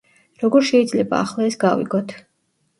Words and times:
როგორ 0.43 0.65
შეიძლება 0.69 1.21
ახლა 1.27 1.47
ეს 1.53 1.61
გავიგოთ? 1.67 2.19